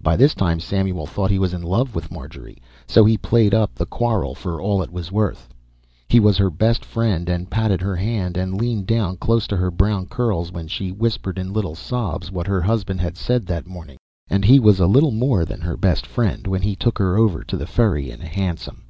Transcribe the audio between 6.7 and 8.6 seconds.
friend and patted her hand and